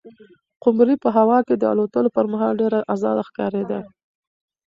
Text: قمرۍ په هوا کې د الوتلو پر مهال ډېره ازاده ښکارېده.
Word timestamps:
قمرۍ 0.63 0.95
په 1.03 1.09
هوا 1.17 1.39
کې 1.47 1.55
د 1.57 1.63
الوتلو 1.71 2.09
پر 2.15 2.25
مهال 2.33 2.53
ډېره 2.61 2.79
ازاده 2.93 3.23
ښکارېده. 3.29 3.79